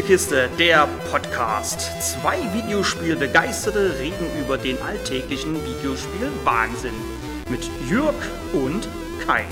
Spielekiste, 0.00 0.48
der 0.58 0.88
Podcast. 1.10 1.90
Zwei 2.00 2.38
Videospielbegeisterte 2.54 3.98
reden 3.98 4.24
über 4.42 4.56
den 4.56 4.80
alltäglichen 4.80 5.54
Videospiel-Wahnsinn. 5.56 6.94
Mit 7.50 7.68
Jürg 7.86 8.14
und 8.54 8.88
Kai. 9.26 9.44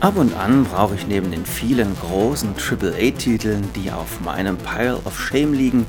Ab 0.00 0.18
und 0.18 0.34
an 0.34 0.64
brauche 0.64 0.94
ich 0.94 1.06
neben 1.06 1.30
den 1.30 1.46
vielen 1.46 1.96
großen 2.00 2.50
AAA-Titeln, 2.54 3.66
die 3.74 3.90
auf 3.90 4.20
meinem 4.20 4.58
Pile 4.58 5.00
of 5.06 5.18
Shame 5.18 5.54
liegen, 5.54 5.86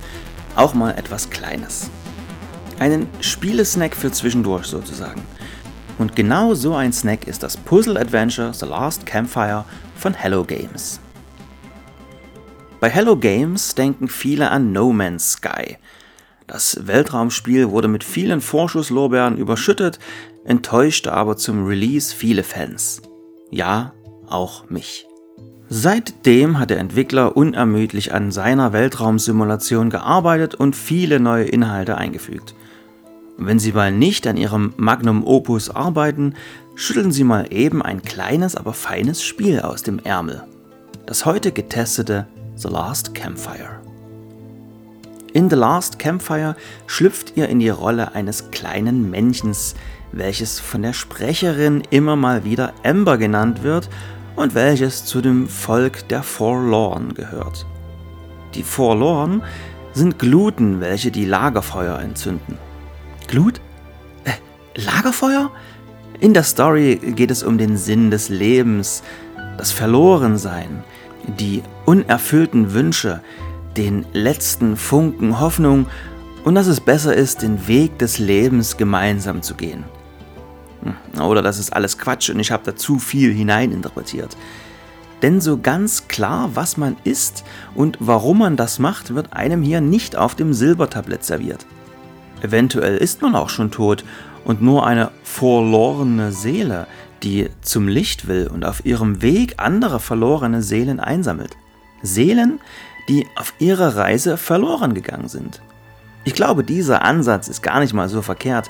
auch 0.55 0.73
mal 0.73 0.91
etwas 0.91 1.29
Kleines. 1.29 1.89
Einen 2.79 3.09
Spielesnack 3.19 3.97
für 3.97 4.13
zwischendurch 4.13 4.67
sozusagen. 4.67 5.21
Und 6.01 6.15
genau 6.15 6.55
so 6.55 6.73
ein 6.73 6.91
Snack 6.91 7.27
ist 7.27 7.43
das 7.43 7.55
Puzzle 7.55 7.95
Adventure 7.95 8.55
The 8.55 8.65
Last 8.65 9.05
Campfire 9.05 9.65
von 9.95 10.15
Hello 10.15 10.43
Games. 10.43 10.99
Bei 12.79 12.89
Hello 12.89 13.15
Games 13.15 13.75
denken 13.75 14.07
viele 14.07 14.49
an 14.49 14.71
No 14.71 14.91
Man's 14.91 15.33
Sky. 15.33 15.77
Das 16.47 16.87
Weltraumspiel 16.87 17.69
wurde 17.69 17.87
mit 17.87 18.03
vielen 18.03 18.41
Vorschusslorbeeren 18.41 19.37
überschüttet, 19.37 19.99
enttäuschte 20.43 21.13
aber 21.13 21.37
zum 21.37 21.67
Release 21.67 22.15
viele 22.15 22.41
Fans. 22.41 23.03
Ja, 23.51 23.93
auch 24.27 24.71
mich. 24.71 25.05
Seitdem 25.69 26.57
hat 26.57 26.71
der 26.71 26.79
Entwickler 26.79 27.37
unermüdlich 27.37 28.11
an 28.11 28.31
seiner 28.31 28.73
Weltraumsimulation 28.73 29.91
gearbeitet 29.91 30.55
und 30.55 30.75
viele 30.75 31.19
neue 31.19 31.45
Inhalte 31.45 31.95
eingefügt. 31.95 32.55
Wenn 33.37 33.59
Sie 33.59 33.71
mal 33.71 33.91
nicht 33.91 34.27
an 34.27 34.37
Ihrem 34.37 34.73
Magnum 34.77 35.25
Opus 35.25 35.69
arbeiten, 35.69 36.35
schütteln 36.75 37.11
Sie 37.11 37.23
mal 37.23 37.51
eben 37.51 37.81
ein 37.81 38.01
kleines, 38.01 38.55
aber 38.55 38.73
feines 38.73 39.23
Spiel 39.23 39.61
aus 39.61 39.83
dem 39.83 39.99
Ärmel. 39.99 40.43
Das 41.05 41.25
heute 41.25 41.51
getestete 41.51 42.27
The 42.55 42.67
Last 42.67 43.15
Campfire. 43.15 43.81
In 45.33 45.49
The 45.49 45.55
Last 45.55 45.97
Campfire 45.97 46.55
schlüpft 46.87 47.37
ihr 47.37 47.47
in 47.47 47.59
die 47.59 47.69
Rolle 47.69 48.13
eines 48.13 48.51
kleinen 48.51 49.09
Männchens, 49.09 49.75
welches 50.11 50.59
von 50.59 50.81
der 50.81 50.93
Sprecherin 50.93 51.83
immer 51.89 52.15
mal 52.15 52.43
wieder 52.43 52.73
Amber 52.83 53.17
genannt 53.17 53.63
wird 53.63 53.89
und 54.35 54.55
welches 54.55 55.05
zu 55.05 55.21
dem 55.21 55.47
Volk 55.47 56.07
der 56.09 56.23
Forlorn 56.23 57.13
gehört. 57.13 57.65
Die 58.55 58.63
Forlorn 58.63 59.41
sind 59.93 60.19
Gluten, 60.19 60.81
welche 60.81 61.11
die 61.11 61.25
Lagerfeuer 61.25 61.99
entzünden. 61.99 62.57
Glut? 63.31 63.61
Äh, 64.25 64.33
Lagerfeuer? 64.75 65.51
In 66.19 66.33
der 66.33 66.43
Story 66.43 66.99
geht 67.15 67.31
es 67.31 67.43
um 67.43 67.57
den 67.57 67.77
Sinn 67.77 68.11
des 68.11 68.27
Lebens, 68.27 69.03
das 69.57 69.71
Verlorensein, 69.71 70.83
die 71.39 71.63
unerfüllten 71.85 72.73
Wünsche, 72.73 73.21
den 73.77 74.05
letzten 74.11 74.75
Funken 74.75 75.39
Hoffnung 75.39 75.87
und 76.43 76.55
dass 76.55 76.67
es 76.67 76.81
besser 76.81 77.15
ist, 77.15 77.41
den 77.41 77.69
Weg 77.69 77.97
des 77.99 78.17
Lebens 78.17 78.75
gemeinsam 78.75 79.41
zu 79.41 79.55
gehen. 79.55 79.85
Hm, 80.83 81.21
oder 81.21 81.41
das 81.41 81.57
ist 81.57 81.71
alles 81.71 81.97
Quatsch 81.97 82.29
und 82.29 82.39
ich 82.41 82.51
habe 82.51 82.63
da 82.65 82.75
zu 82.75 82.99
viel 82.99 83.33
hineininterpretiert. 83.33 84.35
Denn 85.21 85.39
so 85.39 85.57
ganz 85.57 86.09
klar, 86.09 86.49
was 86.55 86.75
man 86.75 86.97
ist 87.05 87.45
und 87.75 87.97
warum 88.01 88.39
man 88.39 88.57
das 88.57 88.77
macht, 88.77 89.15
wird 89.15 89.31
einem 89.31 89.61
hier 89.61 89.79
nicht 89.79 90.17
auf 90.17 90.35
dem 90.35 90.53
Silbertablett 90.53 91.23
serviert. 91.23 91.65
Eventuell 92.41 92.97
ist 92.97 93.21
man 93.21 93.35
auch 93.35 93.49
schon 93.49 93.71
tot 93.71 94.03
und 94.43 94.61
nur 94.61 94.85
eine 94.85 95.11
verlorene 95.23 96.31
Seele, 96.31 96.87
die 97.23 97.49
zum 97.61 97.87
Licht 97.87 98.27
will 98.27 98.49
und 98.51 98.65
auf 98.65 98.85
ihrem 98.85 99.21
Weg 99.21 99.55
andere 99.57 99.99
verlorene 99.99 100.61
Seelen 100.61 100.99
einsammelt. 100.99 101.55
Seelen, 102.01 102.59
die 103.09 103.27
auf 103.35 103.53
ihrer 103.59 103.95
Reise 103.95 104.37
verloren 104.37 104.93
gegangen 104.93 105.27
sind. 105.27 105.61
Ich 106.23 106.33
glaube, 106.33 106.63
dieser 106.63 107.03
Ansatz 107.03 107.47
ist 107.47 107.61
gar 107.61 107.79
nicht 107.79 107.93
mal 107.93 108.09
so 108.09 108.21
verkehrt, 108.21 108.69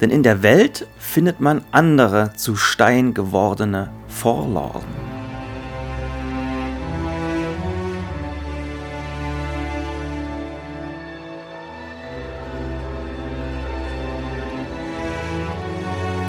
denn 0.00 0.10
in 0.10 0.22
der 0.22 0.42
Welt 0.42 0.86
findet 0.98 1.40
man 1.40 1.64
andere 1.70 2.32
zu 2.36 2.56
Stein 2.56 3.14
gewordene 3.14 3.90
Forlorn. 4.08 5.03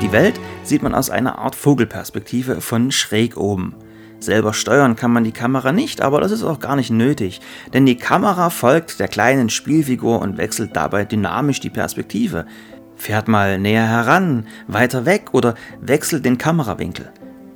Die 0.02 0.12
Welt 0.12 0.40
sieht 0.64 0.84
man 0.84 0.94
aus 0.94 1.10
einer 1.10 1.40
Art 1.40 1.56
Vogelperspektive 1.56 2.62
von 2.62 2.92
schräg 2.92 3.38
oben. 3.38 3.76
Selber 4.20 4.54
steuern 4.54 4.96
kann 4.96 5.12
man 5.12 5.24
die 5.24 5.32
Kamera 5.32 5.72
nicht, 5.72 6.02
aber 6.02 6.20
das 6.20 6.32
ist 6.32 6.44
auch 6.44 6.60
gar 6.60 6.76
nicht 6.76 6.92
nötig, 6.92 7.42
denn 7.74 7.86
die 7.86 7.98
Kamera 7.98 8.50
folgt 8.50 9.00
der 9.00 9.08
kleinen 9.08 9.50
Spielfigur 9.50 10.22
und 10.22 10.38
wechselt 10.38 10.76
dabei 10.76 11.06
dynamisch 11.06 11.60
die 11.60 11.70
Perspektive, 11.70 12.46
fährt 12.96 13.28
mal 13.28 13.60
näher 13.60 13.88
heran, 13.88 14.48
weiter 14.68 15.06
weg 15.06 15.30
oder 15.34 15.56
wechselt 15.82 16.26
den 16.26 16.38
Kamerawinkel. 16.38 17.12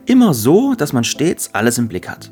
Immer 0.05 0.33
so, 0.33 0.75
dass 0.75 0.93
man 0.93 1.03
stets 1.03 1.53
alles 1.53 1.77
im 1.77 1.87
Blick 1.87 2.09
hat. 2.09 2.31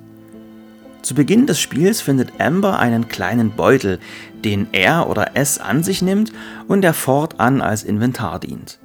Zu 1.02 1.16
Beginn 1.16 1.46
des 1.46 1.60
Spiels 1.60 2.02
findet 2.02 2.40
Amber 2.40 2.80
einen 2.80 3.08
kleinen 3.08 3.52
Beutel, 3.52 4.00
den 4.44 4.68
er 4.72 5.10
oder 5.10 5.32
es 5.36 5.60
an 5.60 5.84
sich 5.84 6.02
nimmt 6.02 6.34
und 6.68 6.82
der 6.82 6.94
fortan 6.94 7.62
als 7.62 7.84
Inventar 7.84 8.40
dient. 8.40 8.80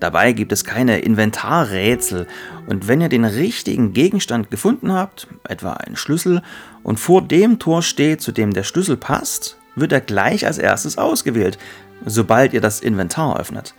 Dabei 0.00 0.32
gibt 0.32 0.52
es 0.52 0.64
keine 0.64 1.00
Inventarrätsel 1.00 2.26
und 2.66 2.88
wenn 2.88 3.00
ihr 3.00 3.08
den 3.08 3.24
richtigen 3.24 3.92
Gegenstand 3.92 4.50
gefunden 4.50 4.92
habt, 4.92 5.28
etwa 5.48 5.74
einen 5.74 5.96
Schlüssel, 5.96 6.42
und 6.82 7.00
vor 7.00 7.22
dem 7.22 7.58
Tor 7.58 7.82
steht, 7.82 8.20
zu 8.20 8.32
dem 8.32 8.52
der 8.52 8.64
Schlüssel 8.64 8.96
passt, 8.96 9.56
wird 9.76 9.92
er 9.92 10.00
gleich 10.00 10.46
als 10.46 10.58
erstes 10.58 10.98
ausgewählt, 10.98 11.58
sobald 12.04 12.52
ihr 12.52 12.60
das 12.60 12.80
Inventar 12.80 13.38
öffnet. 13.38 13.74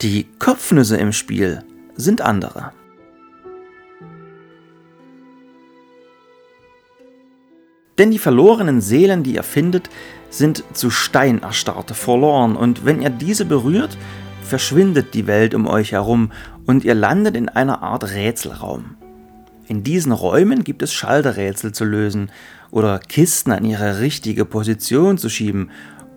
Die 0.00 0.26
Kopfnüsse 0.38 0.96
im 0.96 1.12
Spiel 1.12 1.62
sind 1.94 2.20
andere. 2.20 2.72
Denn 7.98 8.10
die 8.10 8.18
verlorenen 8.18 8.80
Seelen, 8.80 9.22
die 9.22 9.34
ihr 9.34 9.44
findet, 9.44 9.88
sind 10.30 10.64
zu 10.72 10.90
Stein 10.90 11.42
erstarrte, 11.42 11.94
verloren, 11.94 12.56
und 12.56 12.84
wenn 12.84 13.00
ihr 13.00 13.10
diese 13.10 13.44
berührt, 13.44 13.96
verschwindet 14.44 15.14
die 15.14 15.26
Welt 15.26 15.54
um 15.54 15.66
euch 15.66 15.92
herum 15.92 16.30
und 16.66 16.84
ihr 16.84 16.94
landet 16.94 17.36
in 17.36 17.48
einer 17.48 17.82
Art 17.82 18.12
Rätselraum. 18.12 18.96
In 19.66 19.82
diesen 19.82 20.12
Räumen 20.12 20.62
gibt 20.62 20.82
es 20.82 20.92
Schalterrätsel 20.92 21.72
zu 21.72 21.84
lösen 21.84 22.30
oder 22.70 22.98
Kisten 22.98 23.50
an 23.50 23.64
ihre 23.64 23.98
richtige 23.98 24.44
Position 24.44 25.18
zu 25.18 25.28
schieben 25.28 25.70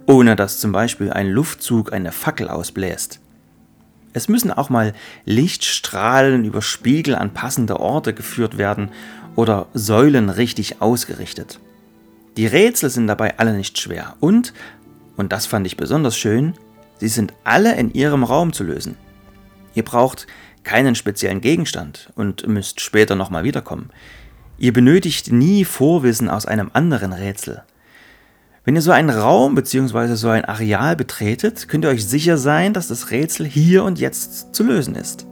ohne 0.08 0.36
dass 0.36 0.60
zum 0.60 0.72
Beispiel 0.72 1.12
ein 1.12 1.30
Luftzug 1.30 1.94
eine 1.94 2.12
Fackel 2.12 2.48
ausbläst. 2.48 3.20
Es 4.14 4.30
müssen 4.30 4.52
auch 4.52 4.70
mal 4.70 4.94
Lichtstrahlen 5.26 6.44
über 6.46 6.64
Spiegel 6.64 7.14
an 7.14 7.34
passende 7.34 7.80
Orte 7.80 8.14
geführt 8.14 8.58
werden 8.58 8.90
oder 9.36 9.68
Säulen 9.74 10.30
richtig 10.30 10.82
ausgerichtet. 10.82 11.60
Die 12.38 12.48
Rätsel 12.48 12.90
sind 12.90 13.08
dabei 13.08 13.38
alle 13.38 13.54
nicht 13.54 13.78
schwer 13.78 14.16
und, 14.20 14.54
und 15.18 15.32
das 15.34 15.46
fand 15.46 15.68
ich 15.68 15.78
besonders 15.78 16.18
schön, 16.18 16.54
sie 17.00 17.08
sind 17.08 17.34
alle 17.44 17.76
in 17.76 17.94
ihrem 17.94 18.24
Raum 18.24 18.54
zu 18.54 18.64
lösen. 18.64 18.96
Ihr 19.74 19.84
braucht 19.84 20.28
keinen 20.64 20.96
speziellen 20.96 21.42
Gegenstand 21.42 22.12
und 22.16 22.48
müsst 22.48 22.82
später 22.82 23.16
nochmal 23.16 23.44
wiederkommen. 23.44 23.90
Ihr 24.58 24.74
benötigt 24.74 25.32
nie 25.32 25.66
Vorwissen 25.66 26.30
aus 26.30 26.46
einem 26.46 26.72
anderen 26.74 27.14
Rätsel. 27.14 27.64
Wenn 28.66 28.76
ihr 28.76 28.82
so 28.82 28.92
einen 28.92 29.10
Raum 29.10 29.56
bzw. 29.56 30.16
so 30.16 30.28
ein 30.28 30.44
Areal 30.44 30.96
betretet, 30.96 31.70
könnt 31.70 31.86
ihr 31.86 31.90
euch 31.90 32.06
sicher 32.06 32.38
sein, 32.38 32.74
dass 32.74 32.90
das 32.90 33.12
Rätsel 33.12 33.46
hier 33.46 33.84
und 33.84 34.00
jetzt 34.00 34.54
zu 34.54 34.64
lösen 34.64 34.96
ist. 34.96 35.26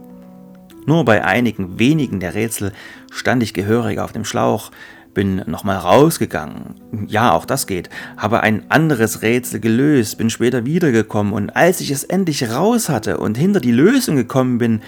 Nur 0.86 1.04
bei 1.04 1.24
einigen 1.24 1.78
wenigen 1.78 2.20
der 2.20 2.34
Rätsel 2.34 2.72
stand 3.10 3.42
ich 3.42 3.52
gehörig 3.52 3.98
auf 3.98 4.12
dem 4.12 4.24
Schlauch, 4.24 4.70
bin 5.16 5.42
nochmal 5.46 5.78
rausgegangen. 5.78 6.74
Ja, 7.08 7.32
auch 7.32 7.46
das 7.46 7.66
geht. 7.66 7.88
Habe 8.18 8.42
ein 8.42 8.70
anderes 8.70 9.22
Rätsel 9.22 9.60
gelöst, 9.60 10.18
bin 10.18 10.28
später 10.28 10.66
wiedergekommen 10.66 11.32
und 11.32 11.56
als 11.56 11.80
ich 11.80 11.90
es 11.90 12.04
endlich 12.04 12.50
raus 12.50 12.90
hatte 12.90 13.16
und 13.16 13.38
hinter 13.38 13.60
die 13.60 13.72
Lösung 13.72 14.16
gekommen 14.16 14.58
bin, 14.58 14.82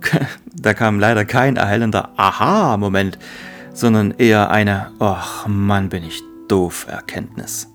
da 0.54 0.72
kam 0.72 1.00
leider 1.00 1.24
kein 1.24 1.56
erhellender 1.56 2.10
Aha-Moment, 2.16 3.18
sondern 3.74 4.12
eher 4.12 4.52
eine, 4.52 4.92
ach 5.00 5.48
Mann, 5.48 5.88
bin 5.88 6.04
ich 6.04 6.22
doof 6.46 6.86
Erkenntnis. 6.88 7.66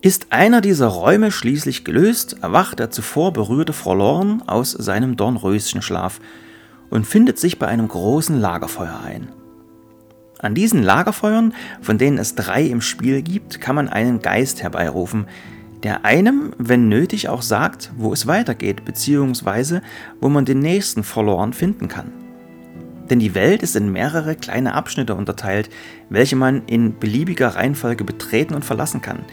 Ist 0.00 0.32
einer 0.32 0.60
dieser 0.60 0.88
Räume 0.88 1.30
schließlich 1.30 1.84
gelöst, 1.84 2.38
erwacht 2.42 2.80
der 2.80 2.90
zuvor 2.90 3.32
berührte 3.32 3.72
Forlorn 3.72 4.42
aus 4.48 4.72
seinem 4.72 5.16
Dornröschenschlaf 5.16 6.18
und 6.90 7.06
findet 7.06 7.38
sich 7.38 7.60
bei 7.60 7.68
einem 7.68 7.86
großen 7.86 8.40
Lagerfeuer 8.40 8.98
ein. 9.04 9.28
An 10.40 10.54
diesen 10.54 10.82
Lagerfeuern, 10.82 11.52
von 11.80 11.98
denen 11.98 12.18
es 12.18 12.36
drei 12.36 12.62
im 12.62 12.80
Spiel 12.80 13.22
gibt, 13.22 13.60
kann 13.60 13.74
man 13.74 13.88
einen 13.88 14.22
Geist 14.22 14.62
herbeirufen, 14.62 15.26
der 15.82 16.04
einem, 16.04 16.52
wenn 16.58 16.88
nötig, 16.88 17.28
auch 17.28 17.42
sagt, 17.42 17.90
wo 17.96 18.12
es 18.12 18.26
weitergeht, 18.26 18.84
beziehungsweise 18.84 19.82
wo 20.20 20.28
man 20.28 20.44
den 20.44 20.60
nächsten 20.60 21.02
verloren 21.02 21.52
finden 21.52 21.88
kann. 21.88 22.12
Denn 23.10 23.18
die 23.18 23.34
Welt 23.34 23.62
ist 23.62 23.74
in 23.74 23.90
mehrere 23.90 24.36
kleine 24.36 24.74
Abschnitte 24.74 25.14
unterteilt, 25.14 25.70
welche 26.10 26.36
man 26.36 26.62
in 26.66 26.98
beliebiger 26.98 27.48
Reihenfolge 27.48 28.04
betreten 28.04 28.54
und 28.54 28.64
verlassen 28.64 29.00
kann. 29.00 29.24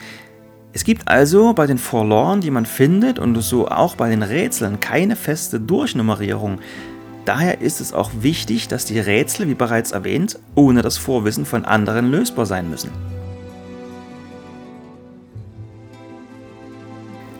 Es 0.73 0.83
gibt 0.83 1.07
also 1.07 1.53
bei 1.53 1.67
den 1.67 1.77
Forlorn, 1.77 2.41
die 2.41 2.51
man 2.51 2.65
findet, 2.65 3.19
und 3.19 3.39
so 3.41 3.67
auch 3.67 3.95
bei 3.95 4.09
den 4.09 4.23
Rätseln 4.23 4.79
keine 4.79 5.15
feste 5.15 5.59
Durchnummerierung. 5.59 6.59
Daher 7.25 7.59
ist 7.59 7.81
es 7.81 7.91
auch 7.91 8.11
wichtig, 8.19 8.67
dass 8.67 8.85
die 8.85 8.99
Rätsel, 8.99 9.47
wie 9.47 9.55
bereits 9.55 9.91
erwähnt, 9.91 10.37
ohne 10.53 10.83
das 10.83 10.97
Vorwissen 10.97 11.45
von 11.45 11.65
anderen 11.65 12.11
lösbar 12.11 12.45
sein 12.45 12.69
müssen. 12.69 12.91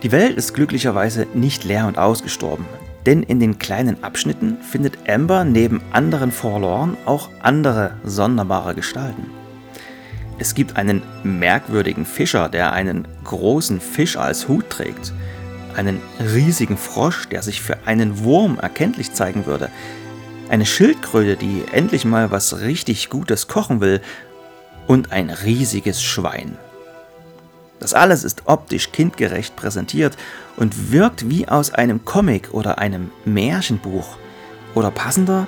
Die 0.02 0.12
Welt 0.12 0.36
ist 0.36 0.54
glücklicherweise 0.54 1.26
nicht 1.34 1.64
leer 1.64 1.86
und 1.86 1.98
ausgestorben, 1.98 2.66
denn 3.06 3.22
in 3.22 3.38
den 3.38 3.58
kleinen 3.58 4.02
Abschnitten 4.02 4.58
findet 4.60 5.08
Amber 5.08 5.44
neben 5.44 5.80
anderen 5.92 6.32
Forlorn 6.32 6.96
auch 7.06 7.30
andere 7.40 7.92
sonderbare 8.04 8.74
Gestalten. 8.74 9.30
Es 10.38 10.54
gibt 10.54 10.76
einen 10.76 11.02
merkwürdigen 11.22 12.04
Fischer, 12.04 12.48
der 12.48 12.72
einen 12.72 13.08
großen 13.24 13.80
Fisch 13.80 14.16
als 14.16 14.48
Hut 14.48 14.68
trägt, 14.68 15.12
einen 15.76 16.00
riesigen 16.18 16.76
Frosch, 16.76 17.28
der 17.28 17.42
sich 17.42 17.62
für 17.62 17.86
einen 17.86 18.24
Wurm 18.24 18.58
erkenntlich 18.58 19.12
zeigen 19.12 19.46
würde, 19.46 19.70
eine 20.48 20.66
Schildkröte, 20.66 21.36
die 21.36 21.64
endlich 21.72 22.04
mal 22.04 22.30
was 22.30 22.60
richtig 22.60 23.10
Gutes 23.10 23.48
kochen 23.48 23.80
will, 23.80 24.00
und 24.86 25.12
ein 25.12 25.30
riesiges 25.30 26.02
Schwein. 26.02 26.56
Das 27.80 27.92
alles 27.92 28.24
ist 28.24 28.42
optisch 28.46 28.92
kindgerecht 28.92 29.56
präsentiert 29.56 30.16
und 30.56 30.92
wirkt 30.92 31.28
wie 31.28 31.48
aus 31.48 31.72
einem 31.72 32.04
Comic 32.04 32.54
oder 32.54 32.78
einem 32.78 33.10
Märchenbuch 33.24 34.16
oder 34.74 34.90
passender 34.90 35.46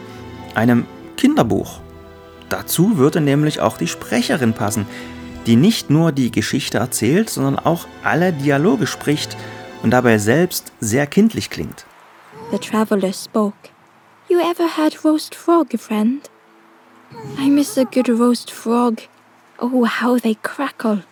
einem 0.54 0.86
Kinderbuch. 1.16 1.80
Dazu 2.48 2.98
würde 2.98 3.20
nämlich 3.20 3.60
auch 3.60 3.76
die 3.76 3.86
Sprecherin 3.86 4.54
passen, 4.54 4.86
die 5.46 5.56
nicht 5.56 5.88
nur 5.88 6.12
die 6.12 6.30
Geschichte 6.30 6.78
erzählt, 6.78 7.30
sondern 7.30 7.58
auch 7.58 7.86
alle 8.02 8.32
Dialoge 8.32 8.86
spricht 8.86 9.36
und 9.82 9.90
dabei 9.90 10.18
selbst 10.18 10.72
sehr 10.80 11.06
kindlich 11.06 11.50
klingt. 11.50 11.84
The 12.50 12.58
traveler 12.58 13.12
spoke. 13.12 13.70
You 14.28 14.38
ever 14.38 14.76
had 14.76 15.04
roast 15.04 15.34
frog, 15.34 15.68
friend? 15.78 16.28
I 17.38 17.48
miss 17.48 17.78
a 17.78 17.84
good 17.84 18.08
roast 18.08 18.50
frog. 18.50 19.02
Oh, 19.58 19.86
how 19.86 20.20
they 20.20 20.36
crackle. 20.42 21.02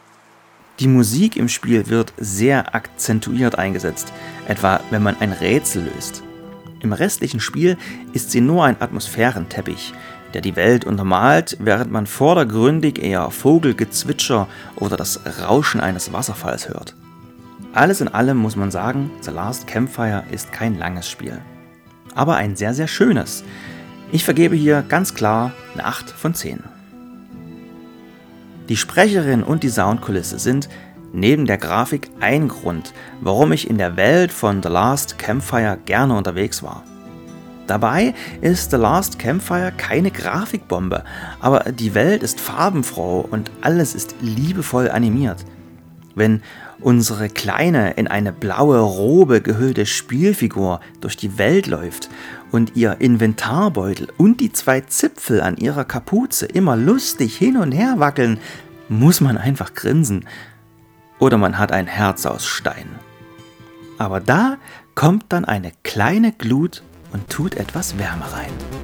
Die 0.79 0.89
Musik 0.89 1.37
im 1.37 1.49
Spiel 1.49 1.89
wird 1.89 2.13
sehr 2.19 2.75
akzentuiert 2.75 3.59
eingesetzt, 3.59 4.13
etwa 4.47 4.81
wenn 4.91 5.03
man 5.03 5.17
ein 5.21 5.33
Rätsel 5.33 5.85
löst. 5.85 6.23
Im 6.81 6.93
restlichen 6.93 7.41
Spiel 7.41 7.79
ist 8.13 8.31
sie 8.31 8.43
nur 8.43 8.65
ein 8.65 8.77
Atmosphärenteppich, 8.81 9.95
der 10.35 10.43
die 10.43 10.55
Welt 10.55 10.85
untermalt, 10.85 11.57
während 11.61 11.91
man 11.91 12.07
vordergründig 12.07 13.03
eher 13.03 13.31
Vogelgezwitscher 13.31 14.49
oder 14.77 14.99
das 14.99 15.21
Rauschen 15.41 15.81
eines 15.81 16.13
Wasserfalls 16.13 16.69
hört. 16.69 16.95
Alles 17.77 18.01
in 18.01 18.09
allem 18.09 18.39
muss 18.39 18.57
man 18.57 18.71
sagen, 18.71 19.11
The 19.21 19.31
Last 19.31 19.67
Campfire 19.67 20.25
ist 20.31 20.51
kein 20.51 20.79
langes 20.79 21.11
Spiel, 21.11 21.43
aber 22.15 22.37
ein 22.37 22.57
sehr, 22.57 22.73
sehr 22.73 22.89
schönes. 22.89 23.45
Ich 24.11 24.25
vergebe 24.25 24.57
hier 24.57 24.81
ganz 24.81 25.13
klar 25.13 25.53
eine 25.75 25.85
8 25.85 26.09
von 26.09 26.33
10. 26.33 26.65
Die 28.71 28.79
Sprecherin 28.79 29.43
und 29.43 29.63
die 29.63 29.69
Soundkulisse 29.69 30.39
sind 30.39 30.71
neben 31.13 31.45
der 31.45 31.59
Grafik 31.59 32.09
ein 32.19 32.49
Grund, 32.49 32.95
warum 33.21 33.53
ich 33.53 33.69
in 33.69 33.77
der 33.77 33.99
Welt 33.99 34.33
von 34.33 34.63
The 34.63 34.71
Last 34.71 35.19
Campfire 35.19 35.77
gerne 35.85 36.17
unterwegs 36.17 36.63
war. 36.63 36.83
Dabei 37.67 38.15
ist 38.41 38.71
The 38.71 38.79
Last 38.79 39.19
Campfire 39.19 39.71
keine 39.77 40.11
Grafikbombe, 40.11 41.05
aber 41.41 41.73
die 41.73 41.93
Welt 41.93 42.23
ist 42.23 42.41
farbenfroh 42.41 43.21
und 43.31 43.51
alles 43.61 43.95
ist 43.95 44.15
liebevoll 44.23 44.91
animiert. 44.91 45.45
Wenn 46.17 46.43
unsere 46.81 47.29
kleine, 47.29 47.93
in 47.93 48.09
eine 48.09 48.33
blaue 48.33 48.81
Robe 48.81 49.43
gehüllte 49.43 49.85
Spielfigur 49.85 50.81
durch 51.03 51.17
die 51.19 51.37
Welt 51.37 51.67
läuft 51.67 52.09
und 52.51 52.75
ihr 52.75 52.97
Inventarbeutel 53.01 54.09
und 54.17 54.41
die 54.41 54.51
zwei 54.51 54.81
Zipfel 54.81 55.43
an 55.43 55.59
ihrer 55.59 55.85
Kapuze 55.85 56.47
immer 56.47 56.75
lustig 56.75 57.37
hin 57.37 57.59
und 57.59 57.71
her 57.71 57.97
wackeln, 57.99 58.39
muss 58.89 59.21
man 59.21 59.37
einfach 59.37 59.75
grinsen. 59.75 60.25
Oder 61.19 61.37
man 61.37 61.59
hat 61.59 61.71
ein 61.71 61.87
Herz 61.87 62.25
aus 62.25 62.47
Stein. 62.47 62.89
Aber 63.99 64.21
da 64.21 64.57
kommt 64.95 65.27
dann 65.29 65.45
eine 65.45 65.73
kleine 65.83 66.33
Glut 66.33 66.83
und 67.13 67.29
tut 67.29 67.57
etwas 67.57 67.99
Wärme 67.99 68.25
rein. 68.33 68.76